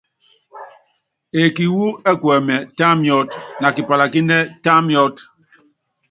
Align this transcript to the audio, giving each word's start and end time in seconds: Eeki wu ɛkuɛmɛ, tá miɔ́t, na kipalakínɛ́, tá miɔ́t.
Eeki 1.39 1.65
wu 1.75 1.85
ɛkuɛmɛ, 2.11 2.55
tá 2.77 2.85
miɔ́t, 3.01 3.31
na 3.61 3.67
kipalakínɛ́, 3.75 4.41
tá 4.63 4.73
miɔ́t. 4.87 5.15